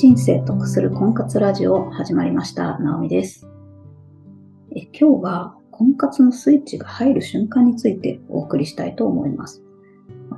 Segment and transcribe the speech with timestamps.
[0.00, 2.78] 人生得する婚活ラジオ始まりました。
[2.78, 3.46] なおみです。
[4.74, 9.62] え今日は婚活のスイッチが入る瞬間についてお送りしたいと思います。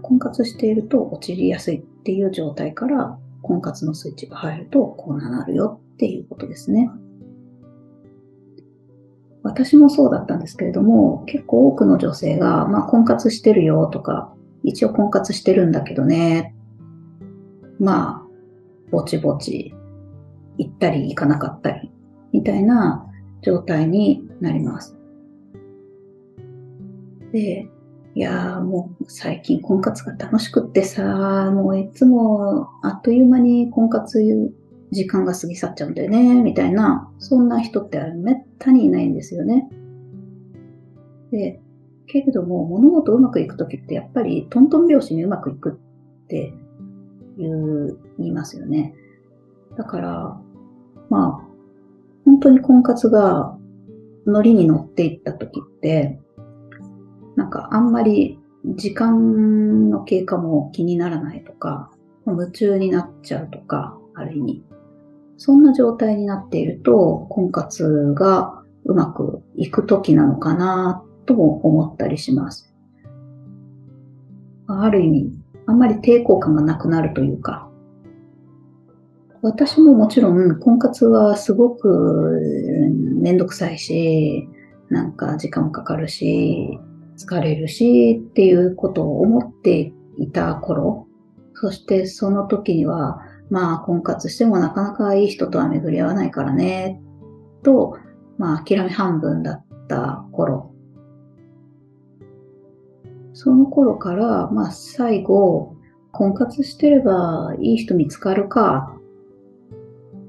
[0.03, 6.90] 婚活していると陥りやすいっていう状態から婚活のスイッチが入るとこうなるよっていうことですね。
[9.44, 16.53] 私もそうだったんですけれども、結構多くの女性が、まあ、婚活してるよとか、一応婚活してるんだけどね、
[17.79, 18.32] まあ、
[18.93, 19.75] ぼちぼち
[20.59, 21.91] 行ったり行かなかったり、
[22.32, 23.07] みたいな
[23.41, 24.96] 状態になります。
[27.32, 27.68] で、
[28.15, 34.20] いやーもう最近婚活が楽しくってさ、もういつもあっという間に婚活
[34.91, 39.69] 時間が過ぎ去っちゃうんだよね、みたいな、そんな人ってめったにいないんですよね。
[41.31, 41.61] で、
[42.06, 46.53] けれども物事うまくいくときってやっぱりトントン拍子にうまくいくって
[47.39, 48.95] 言う、言いますよね。
[49.77, 50.41] だから、
[51.11, 51.48] まあ、
[52.25, 53.56] 本当に婚活が
[54.27, 56.20] ノリに乗っていったときって、
[57.37, 61.91] なんかあんまり時間の経過も気にならないとか、
[62.27, 64.65] 夢中になっちゃうとか、ある意味。
[65.37, 72.73] そんな状態になっていると、婚活がうまくいくときなのかなとも思ったりします。
[74.69, 75.33] ある意味、
[75.67, 77.69] あんまり抵抗感がなくなるというか、
[79.43, 82.39] 私ももちろん婚活はすごく
[83.21, 84.49] めんどくさいし、
[84.89, 86.79] なんか時間もかかるし、
[87.17, 91.09] 疲れるしっていうことを思っていた頃、
[91.55, 97.01] そしてその時には、まあ婚活してもなかなかいい人とは巡り合わないからね、
[97.65, 97.99] と、
[98.39, 100.73] まあ諦め半分だった頃。
[103.33, 105.75] その頃から、まあ最後、
[106.12, 108.97] 婚活してればいい人見つかるか。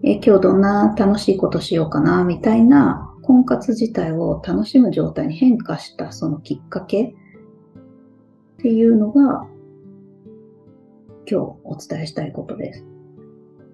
[0.05, 7.13] え、今日どんな楽しいことしようかな、みたいな婚活自体を楽しむ状態に変化したそのきっかけっ
[8.57, 9.47] ていうのが
[11.25, 12.85] 今日お伝えしたいことです。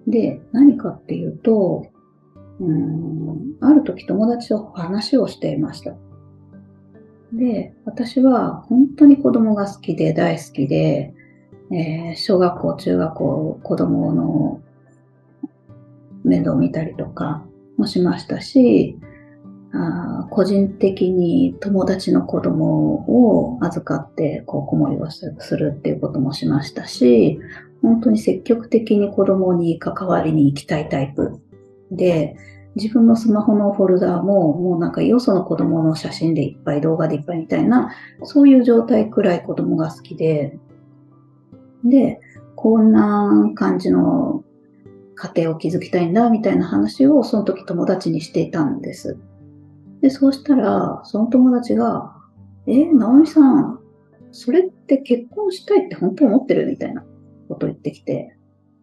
[0.06, 1.86] で、何かっていうと、
[2.60, 5.94] うんある時友達と話をしていました。
[7.32, 11.12] で、私は本当に子供が好きで大好きで、
[11.72, 14.60] えー小学校、中学校、子供の
[16.24, 17.44] 面倒見たりとか
[17.76, 18.98] もしましたし、
[19.72, 27.38] あ個人的に友達の子供を預かってこう子守りをするっていうこともしましたし、
[27.82, 31.40] 本当に積極的に子供に関わりに行きたいタイプ
[31.90, 32.36] で、
[32.76, 37.92] 自分のスマホのフォルダーももうなんかよその子供の写真でいっぱい、動画でいっぱいみたいな、
[38.22, 40.58] そういう状態くらい子供が好きで、
[41.84, 42.20] で、
[42.54, 44.44] こんな感じの
[45.22, 49.18] 家庭を築きたいんだみたいな話をその時友達にしていたんです。
[50.00, 52.16] で、そうしたら、その友達が、
[52.66, 53.80] え、直美さん、
[54.32, 56.66] それって結婚したいって本当思ってる？
[56.66, 57.04] みたいな
[57.48, 58.34] こと言ってきて、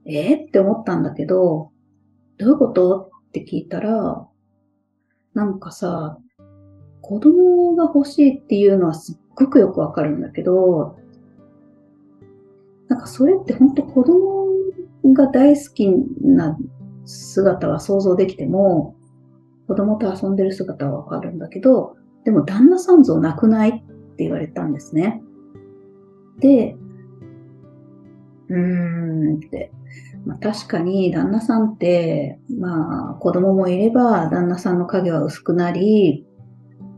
[0.06, 0.36] え？
[0.36, 1.72] って思ったんだけど、
[2.38, 3.10] どういうこと？
[3.30, 4.28] って聞いたら、
[5.34, 6.20] なんかさ、
[7.02, 11.00] 子供が欲しいっていうのはすっごくよくわかるんだけど、
[12.90, 14.46] なんかそれって本当子供
[15.04, 15.90] が大好き
[16.22, 16.58] な
[17.06, 18.96] 姿は想像できても、
[19.68, 23.74] 子供と遊んでる姿はわかるんだけど、でも旦那さん像なくないっ
[24.16, 25.22] て言われたんですね。
[26.40, 26.76] で、
[28.50, 29.72] うーんって。
[30.26, 36.26] まあ、確かに旦那さんって、まあ子供もいれば旦那さんの影は薄くなり、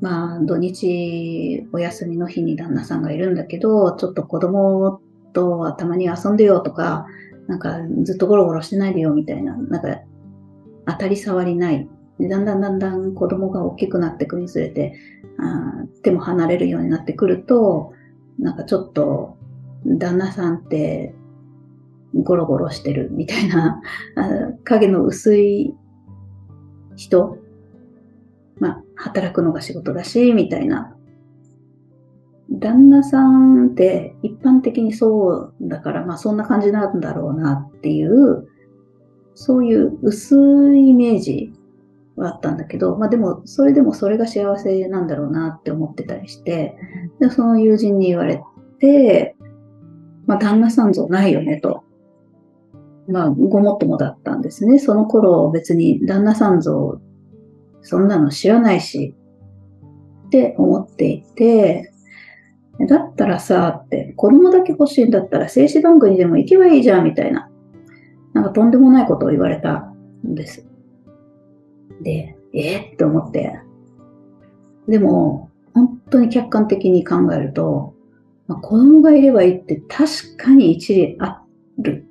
[0.02, 5.00] まあ土日お休みの日に旦那さんがいるんだけど、ちょっと子供
[5.34, 7.06] とはたまに遊んでよとか、
[7.50, 10.02] なんかずっとゴロゴロしてないでよみたいな、なんか
[10.86, 11.90] 当たり障りない。
[12.20, 14.94] だんだんだんだん子供が大きくなっていくにつれて、
[15.40, 17.94] あ手も離れるようになってくると、
[18.38, 19.36] なんかちょっと
[19.86, 21.16] 旦那さんって
[22.14, 23.82] ゴロゴロしてるみたいな、
[24.16, 24.30] あ
[24.64, 25.74] 影の薄い
[26.96, 27.38] 人、
[28.60, 30.96] まあ、働くのが仕事だし、みたいな。
[32.52, 38.48] 旦那さんって一般的にそうだから、まあそんな感じなんだろうなっていう、
[39.36, 40.36] そういう薄
[40.76, 41.54] いイメージ
[42.16, 46.76] はあったんだけど、まあでも、それでもそれが幸せなんだろうなって思ってたりして、
[47.20, 48.42] で、その友人に言われ
[48.80, 49.36] て、
[50.26, 51.84] まあ旦那さん像ないよねと。
[53.08, 54.78] まあ、ごもっともだったんですね。
[54.78, 57.00] その頃別に旦那さん像、
[57.82, 59.16] そんなの知らないし、
[60.28, 61.92] って思っていて、
[62.88, 67.50] だったらさ、って、子供だけ欲しいんだったら静止番組でも行けばいいじゃん、みたいな。
[68.34, 69.94] なんかとんでもないことを言われた
[70.26, 70.68] んです。
[72.02, 72.92] で、え？
[72.92, 73.60] ー、って思って。
[74.88, 77.94] でも、本当に客観的に考えると、
[78.48, 81.44] まあ、子供がいればいいって確かに一理あ
[81.78, 82.06] る。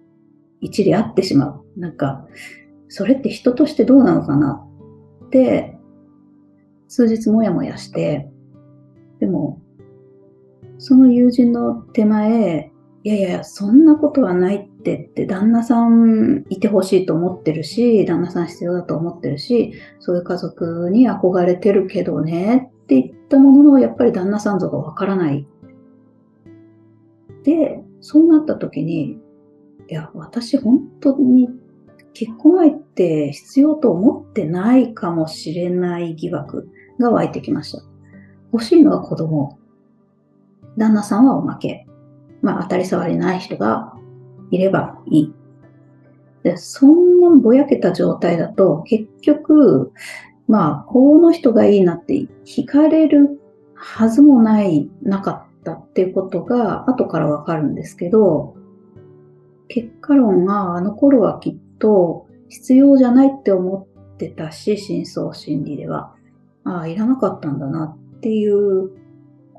[0.60, 1.80] 一理あってしまう。
[1.80, 2.26] なんか、
[2.88, 4.64] それって人としてどうなのかな？
[5.26, 5.76] って、
[6.88, 8.30] 数日もやもやして、
[10.78, 12.72] その友人の手前、
[13.04, 25.46] いやいや、そんなことはないってって、旦那さんいてほしいと思ってるし、旦那さん必要だと思ってるし、そういう家族に憧れてるけどねって言ったものの、やっぱり旦那さん像がわからない。
[27.44, 29.18] で、そうなった時に、
[29.88, 31.48] いや、私本当に
[32.12, 37.82] 結婚相手必要と思ってないかもしれない疑惑が湧いてきました。
[38.52, 39.58] 欲しいのは子供。
[40.76, 41.86] 旦那さんはおまけ。
[42.42, 43.94] まあ当たり障りない人が
[44.50, 45.34] いればいい。
[46.42, 49.92] でそんなぼやけた状態だと結局、
[50.46, 53.40] まあこの人がいいなって惹かれる
[53.74, 58.54] はずもない、なかったっていうことが後からわかるんですけど、
[59.68, 66.14] 結果論があの頃はきっと必要じゃないって思ってたし、深層心理では。
[66.64, 68.90] ああ、いらなかったんだなっていう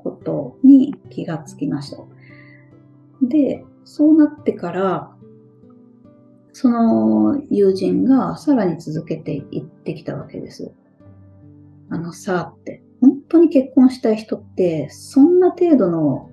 [0.02, 1.98] ことに気がつきました。
[3.22, 5.14] で、そうなってから、
[6.52, 10.72] その友人がさらに続けていってきたわけです。
[11.90, 16.30] あのさあ、って、本当に結婚したい人って、そんな程度の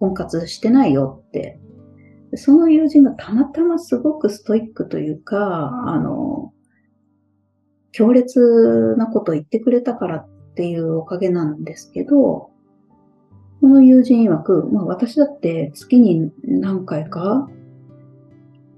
[0.00, 1.60] 婚活してないよって。
[2.34, 6.52] その友人がたまたますごくストイックというか、あの、
[7.92, 12.50] 強烈なことを言ってくれたからっていうおかげなんですけど、
[13.66, 17.48] この友人曰く、まあ私だって月に何回か、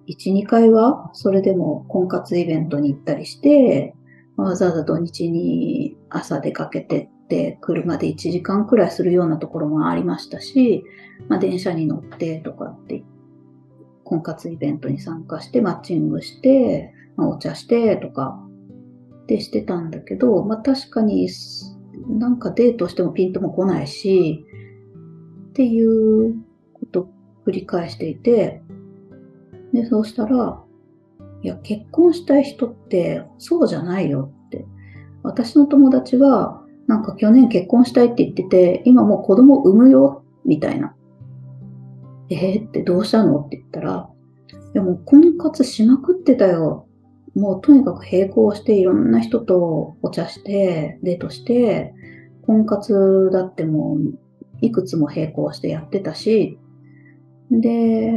[0.08, 3.94] 1、2回はそれでも婚活イベントに行ったりして、
[4.38, 10.84] わざわざ土日に朝出かけてって車で1時間くらいするようなところもありましたし、
[11.28, 13.04] まあ電車に乗ってとかって
[14.04, 18.40] 婚活イベントに参加してマッチングして、まあ、お茶してとか
[19.24, 21.28] ってしてたんだけど、まあ確かに
[22.08, 24.46] なんかデートしてもピンとも来ないし、
[25.58, 26.36] っていう
[26.72, 27.08] ことを
[27.44, 28.62] 繰り返していて、
[29.72, 30.62] で、そうしたら、
[31.42, 34.66] いや、結婚したい人ってそうじゃないよって。
[35.24, 40.94] 私の友達は、なんか去年結婚したいって言ってて、今もう子供産むよ、みたいな。
[42.30, 44.08] えー、ってどうしたのって言ったら、
[44.52, 46.86] いやもう婚活しまくってたよ。
[47.34, 51.94] もうとにかく並行していろんな人とお茶して、デートして、
[52.46, 54.27] 婚活だってもう
[54.60, 56.58] いくつも並行してやってたし、
[57.50, 58.12] で、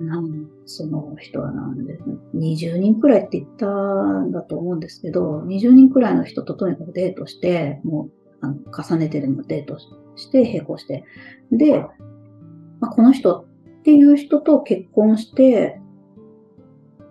[0.00, 1.98] なんその人はなんで、
[2.34, 9.78] 20人くらいって言ったんだと思うんですけど、20人くらいの人ととにかくデートして、もうあの重ねてでもデート
[10.16, 11.04] して並行して、
[11.50, 11.80] で、
[12.80, 13.44] まあ、この人っ
[13.82, 15.80] ていう人と結婚して、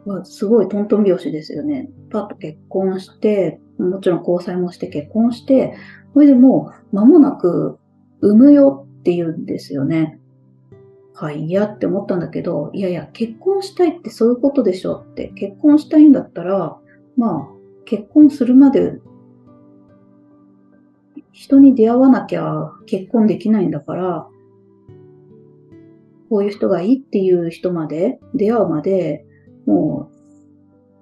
[0.06, 1.90] まあ、すごいトントン拍子ですよね。
[2.12, 5.76] パッと結婚して、もちろん交際もして結婚して、
[6.14, 7.80] それでもう間もなく
[8.22, 10.20] 産むよって言うんですよね。
[11.14, 16.78] はい、嫌って思ったんだけど、いやいや、結婚したいってそういうことでしょって、結婚したいんだったら、
[17.16, 19.00] まあ、結婚するまで、
[21.32, 24.28] 人に出会わなきゃ結婚できないんだから、
[26.30, 29.26] こういう人がいいっていう人まで、出会うまで、
[29.66, 30.12] も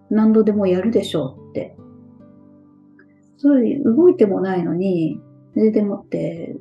[0.09, 1.75] う、何度でもやるでしょうって。
[3.37, 5.19] そういう動いてもないのに、
[5.55, 6.55] で、でもって、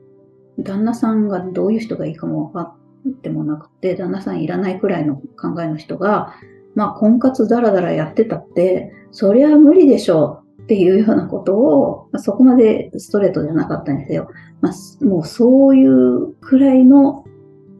[0.59, 2.77] 旦那さんがどういう人がいいかも分か
[3.09, 6.35] ってもなくて、旦那さんいらないくらいの考えの人が、
[6.75, 14.31] まあ、婚活ダラダラやってたって、そりゃ無理でしょうっていうようなことを、まあ、そこまでストレートじゃなかったんですよ。
[14.61, 17.25] まあ、もうそういうくらいの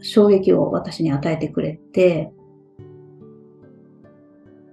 [0.01, 2.33] 衝撃を私に与えてくれて、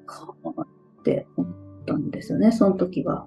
[0.06, 1.54] かって思っ
[1.86, 3.26] たんですよね、その時は。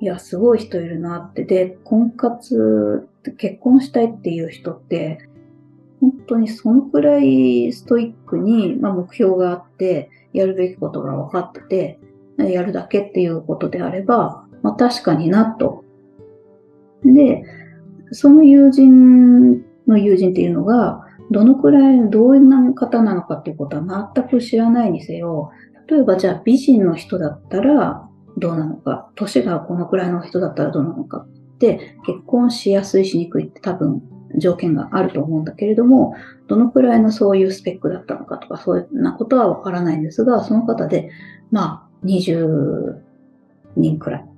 [0.00, 1.44] いや、すごい人いるなって。
[1.44, 5.18] で、婚活、結婚したいっていう人って、
[6.00, 11.98] 本当にそのくらいストイックに、まあ、目標があって、やるべきことが分かってて、
[12.36, 15.84] やるだけっていうことであれば、まあ、確かになと。
[17.04, 17.44] で、
[18.10, 25.50] その友人の友人っていうのが、どのくらい、どういう方なのかっていうことは全く知らないにせよ、
[25.86, 31.26] 例えばじゃあ美人の人だったら、どうなのか、年がこのくらいの人だったらどうなのか。
[31.54, 34.02] って、結婚しやすいしにくいって多分
[34.36, 36.14] 条件があると思うんだけれども、
[36.48, 41.10] どのくらいのそういうスペックだったのかとか、そういうなことはわからないんですが、その方で、
[41.50, 43.00] まあ、20
[43.76, 44.28] 人くらい。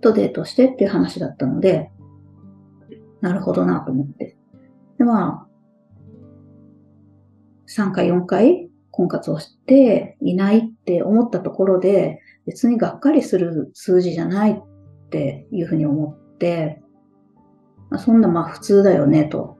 [0.00, 1.90] とデートしてっていう話だったので、
[3.20, 4.36] なるほどなと思って。
[4.98, 5.46] で、まあ、
[7.68, 16.82] 3回、4回婚活をしていないって思ったところで、別にがっかりする数字じゃないっていうふうに思って、
[17.90, 19.58] ま、そんなまあ普通だよねと。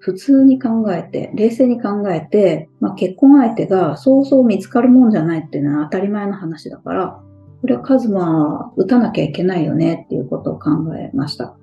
[0.00, 7.20] 普通に考えて、冷静に考えて、まあ、結婚相手がそうそう見つかるもんじゃないっていうのは当たり前の話だから、
[7.60, 11.56] これはカズマ打たなきゃいけないよねっていうことを考えました。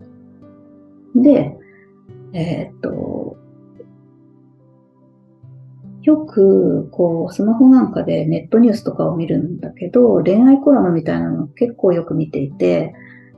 [1.15, 1.57] で、
[2.33, 2.91] えー、っと、
[6.05, 12.93] よく、こう、スマホなんかでネットニュースとかを見るんだけど、恋愛コラムみたいなの結構よく見ていて、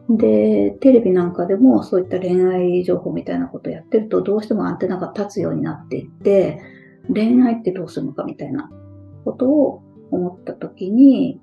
[0.10, 6.62] で、テレビなんかでもそういった恋愛情報みたいなことやってると、どうしてもアンテナが立つようになっていって、
[7.08, 8.70] 恋愛ってどうするのかみたいな
[9.24, 9.82] ことを
[10.12, 11.40] 思ったときに、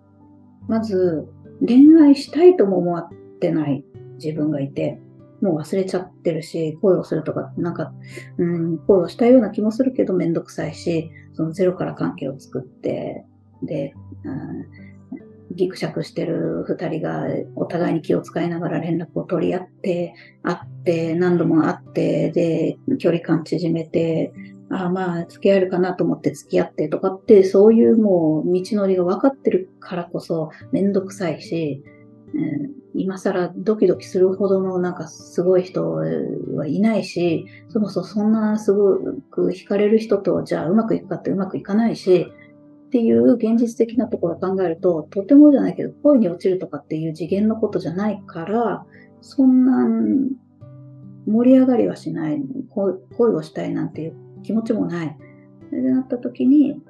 [0.69, 1.27] まず、
[1.67, 3.09] 恋愛したいとも思っ
[3.41, 3.83] てない
[4.23, 5.01] 自分がいて、
[5.45, 7.93] もう忘れちゃってるし、恋をするとか、なんか、
[8.39, 13.27] うん、恋をしたような気もするけどめんどくさいし、そのゼロから関係を作って、
[13.63, 13.93] で、
[14.25, 24.33] うん、ギクシャクしてる二人がお互いに気を使いながら連絡を取り合って、会って、何度も会って、で、距離感縮めて、
[24.71, 31.83] ああまあ、付き合えるかなと思って付き合ってとかって、そういうもう道のりが分かってるからこそめんどくさいし、
[32.35, 38.97] うん、今更ドキドキするほどのなんかすごい人はいないし、そもそもそんなすご
[39.31, 42.29] く惹かれる人とじゃあうまくいくかってうまくいかないし、
[42.87, 48.87] っていう現実的なところを考えると、とてもじゃないけど恋に落ちるとかっていう次元のことじゃないから、
[49.21, 49.89] そんな
[51.27, 55.19] 盛り上がりはしない、恋をしたいなんていう気持ちもない。
[55.71, 56.81] それでなった時に、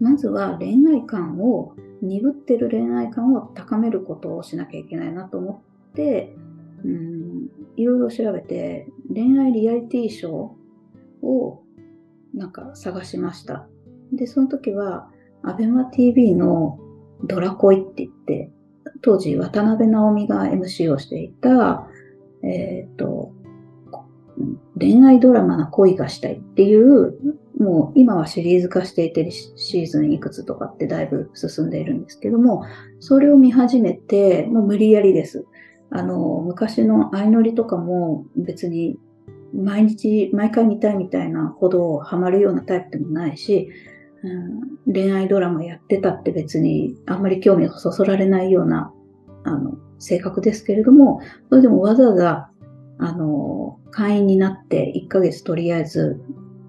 [0.00, 6.36] まずは恋愛観を鈍ってる恋愛観を高めることをしなきゃいけないなと思って、
[7.76, 11.62] いろいろ調べて、恋愛リアリティショーを
[12.34, 13.66] なんか探しました。
[14.12, 15.10] で、その時は、
[15.42, 16.78] アベマ TV の
[17.24, 18.50] ドラコイって言って、
[19.02, 21.86] 当時渡辺直美が MC をしていた、
[22.42, 23.32] えっ、ー、と、
[24.78, 32.64] 恋愛ドラマな恋がしたいっていう、もう今はシリーズ化していてシーズンいくつとかってだいぶ進んでいるんですけども、
[33.00, 35.46] それを見始めて、もう無理やりです。
[35.90, 38.98] あの、昔の相乗りとかも別に
[39.54, 43.70] 毎日、毎回見たいみたいなほどハマるようなタイプでもないし、
[44.22, 48.92] うん、恋愛ドラマやってたって別にあんまり興味をそそられないような、
[49.44, 52.50] あの、性格ですけれども、それでもわざわざ
[52.98, 56.20] あの、会員になって1ヶ月とりあえず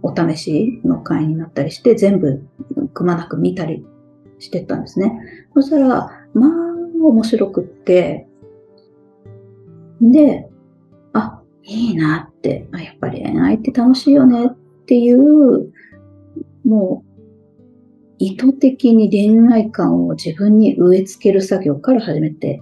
[0.05, 2.43] お試しの会になったりして、全部
[2.93, 3.83] くまなく見たり
[4.37, 5.19] してったんですね。
[5.55, 8.27] そしたら、まあ、面白くって、
[9.99, 10.47] で、
[11.13, 14.49] あ、いいなって、あ、やっぱり恋愛って楽しいよねっ
[14.85, 15.71] ていう、
[16.63, 17.11] もう、
[18.19, 22.61] 意図的に恋愛観を自分に植え付ける作業から始めて、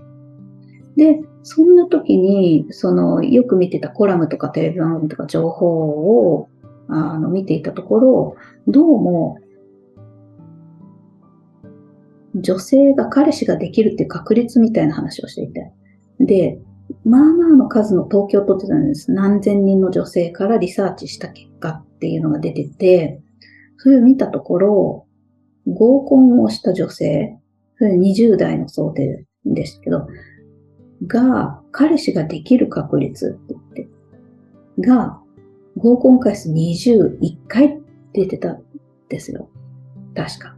[0.95, 6.47] で、そんな時に、その、よく見てたコラムとかテレビ番組とか情報を、
[6.93, 8.35] あの、見ていたところ、
[8.67, 9.39] どうも、
[12.35, 15.71] 女性が彼氏ができるっていう確率みたいな話をしていて。
[16.19, 16.59] で、
[17.05, 19.11] まあまあの数の東京都ってたんです。
[19.11, 23.21] 何千人の女性からリサーチした結果っていうのが出てて、
[23.77, 25.05] それを見たところ、
[25.67, 27.37] 合コンをした女性、
[27.81, 30.07] 20代の想定でしたけど、
[31.07, 33.89] が、彼氏ができる確率って言って、
[34.79, 35.22] が、
[35.83, 37.77] 合コン回数21回
[38.13, 38.63] 出てたん
[39.09, 39.49] ですよ。
[40.15, 40.55] 確か。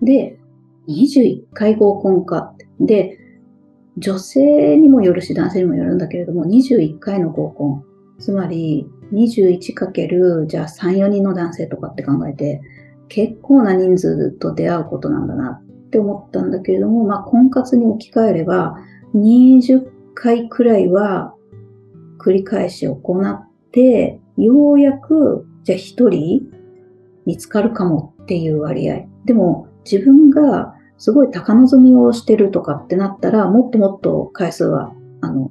[0.00, 0.38] で、
[0.88, 2.54] 21回合コンか。
[2.80, 3.18] で、
[3.98, 7.84] 女性にもよるし男性にもよるんだけれども、21回の合コン。
[8.18, 12.62] つまり、21かける、じゃあ3、4人の男性とかって考えて、
[13.08, 18.78] 結構な人数と出会うことなんだなって思ったんだけれども、まあ、婚活に置き換えれば、
[19.14, 21.34] 20回くらいは
[22.18, 26.42] 繰り返し行って、ようやく、じゃあ一人
[27.26, 29.06] 見つかるかもっていう割合。
[29.24, 35.50] でも自分がすごい高望みをしてるとかってなったら、もっともっと回数は、あの、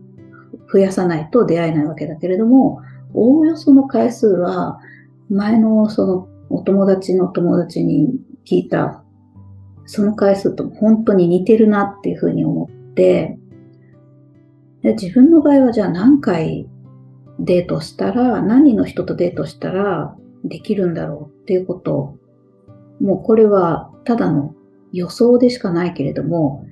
[0.72, 2.82] 増やさないと出会えないわけだけれども、
[3.14, 4.80] おおよその回数は、
[5.30, 9.04] 前のそのお友達の友達に聞いた、
[9.86, 13.38] その回数と本当に似てるなっていうふうに思って、
[14.82, 16.68] で自分の場合はじゃあ何回
[17.40, 22.18] デートしたら、何の人とデートしたらできるんだろうっていうこと、
[23.00, 24.56] もうこれはただの
[24.92, 26.66] 予想でしかないけれども、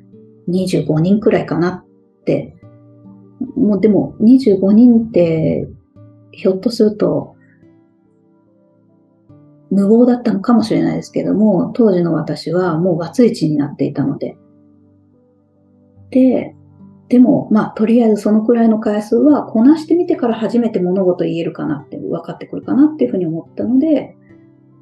[0.49, 1.85] 25人くらいかな
[2.21, 2.55] って、
[3.55, 5.67] もうでも25人って
[6.31, 7.35] ひょっとすると
[9.71, 14.37] 無謀だったのかもしれないですけども、当時の私はもうバツイチになっていたので。
[16.11, 16.55] で、
[17.07, 24.15] でも、まあ、とりあえずそのくらいの回数はこなしてみてから初めて物事言えるかなって分かってくるかなっていうふうに思ったので、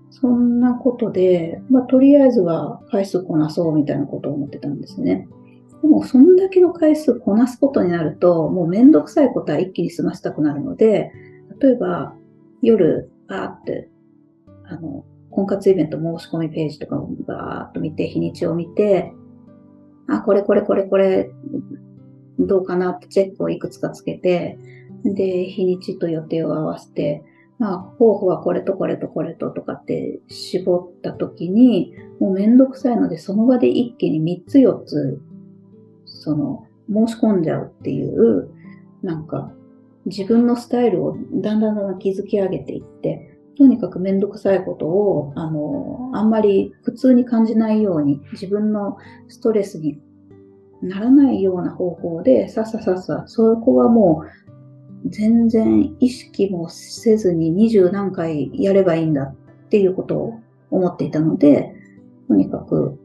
[0.10, 5.28] そんなことで、まあ、とりあえずは回数こなそうみたいなことを思ってたんですね。
[5.82, 11.12] でも、そんだけの回数こなすことになると、もうめんどくさいことは一気に済ませたくなるので、
[11.60, 12.16] 例えば、
[12.62, 13.90] 夜、あーって、
[14.64, 19.12] あの、婚活イベント申し込みページとかをバーっと見て、日にちを見て、
[20.08, 21.32] あ、これこれこれこれ、
[22.40, 24.58] どうかなってチェックをいくつかつけて、
[25.04, 27.24] で、日にちと予定を合わせて、
[27.60, 35.22] まあ、候補はこれとこれとこれととかって絞った時に、もうめんどくさいので、その場で一気に3つ4つ、
[36.06, 38.50] その、申し込んじゃうっていう、
[39.02, 39.54] なんか、
[40.06, 48.98] 自分のスタイルをだんだんだんだん築き上げていって、とにかくめんどくさいことを、あの、あんまり苦痛に感じないように、自分の
[49.28, 50.00] ストレスに
[50.84, 54.26] ならないような方法で、さっささっさ、そこはも
[55.06, 59.36] う全然意識もせずに二十何回やればいいんだっ
[59.70, 60.40] ていうことを
[60.72, 61.74] 思っていたので、
[62.28, 63.00] とにかく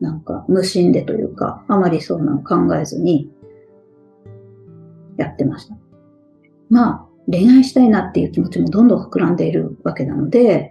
[0.00, 3.30] なんか無心でというか、あまりそんなの考えずに
[5.18, 5.76] やってました。
[6.70, 10.70] まあ、恋愛したいなっていう気持ちもどんどん膨らんでいるわけなので、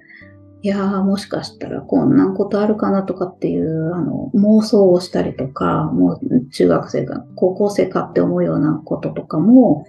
[0.64, 9.86] いやー、もしかしたらこんなことあるかなとかっていう、あの、妄想をしたりとか、もう中学生か、高校生かって思うようなこととかも、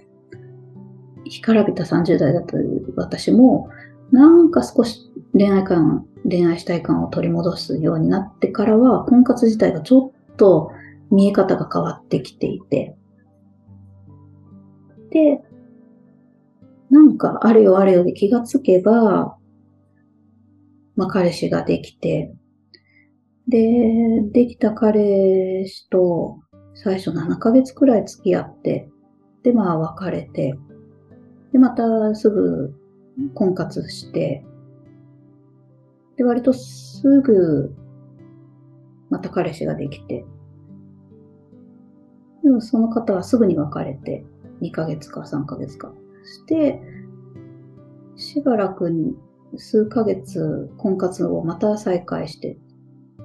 [1.25, 2.57] 干からびた30代だった
[2.95, 3.69] 私も、
[4.11, 10.71] なんか少し恋愛感、恋愛したい感を取り戻すようになってからは、婚活自体がちょっと
[11.11, 12.95] 見え方が変わってきていて、
[15.11, 15.41] で、
[16.91, 19.38] なんかあれよあれよで気がつけば、
[20.95, 22.33] まあ彼氏ができて、
[23.47, 26.39] で、できた彼氏と
[26.75, 28.89] 最初7ヶ月くらい付き合って、
[29.43, 30.55] で、まあ別れて、
[31.51, 32.73] で、またすぐ
[33.33, 34.45] 婚活して、
[36.17, 37.75] で、割とすぐ、
[39.09, 40.25] また彼氏ができて、
[42.43, 44.25] でもその方はすぐに別れて、
[44.61, 45.93] 2ヶ月か3ヶ月か。
[46.23, 46.81] して、
[48.15, 48.89] しばらく
[49.57, 52.57] 数ヶ月婚活をまた再開して、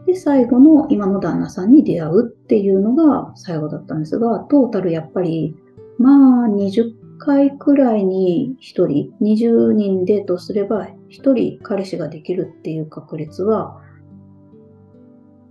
[0.06, 5.56] で、最後の今の旦那さんに出会うっていうのが最後だったんですが、トータルやっぱり、
[5.98, 13.80] まあ、20回くらいに1人、20人デートすれば1人彼氏ができるっていう確率は、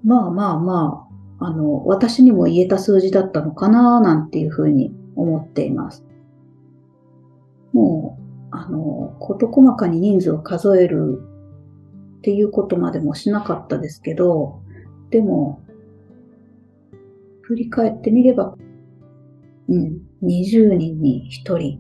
[0.03, 1.07] まあまあま
[1.39, 6.05] あ、あの、私にも言えた数字だったのかななんていうふうに思っています。
[8.56, 11.24] あの、事細かに人数を数える
[12.20, 14.62] っていうことまでもしなかったですけど、
[15.10, 15.63] でも、
[17.42, 18.56] 振り返ってみれば、
[19.70, 21.80] うん、20人に1人。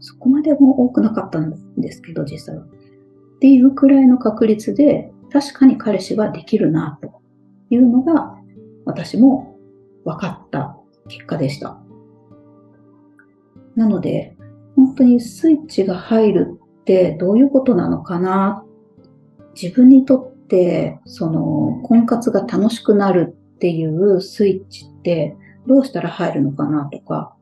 [0.00, 2.64] そこまでも多くなかったんですけど、実際は。
[2.64, 2.68] っ
[3.40, 7.22] ていうくらいの確率で、確かに彼氏はできるな、と
[7.70, 8.36] いうのが、
[8.84, 9.56] 私も
[10.04, 10.76] 分かった
[11.08, 11.80] 結果でした。
[13.74, 14.35] なので、
[14.96, 18.64] 当にスイッチが入るってどういうことなのかな？
[19.60, 26.86] 自分にとって、その、婚活が楽しくなるっていうスイッチってどうしたら入るのかな？
[26.86, 27.34] とか、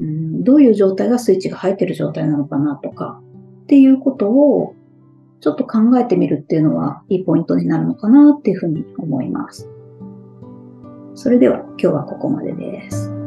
[0.00, 2.76] うん、どういう状態がスイッチが入ってる状態なのかな？
[2.76, 3.20] とか、
[3.62, 4.74] っていうことを
[5.40, 9.68] ちょっと考えてみるっていうのはいいポイントになるのかなっていうふうに思います。
[11.14, 13.21] それでは今日はここまでです。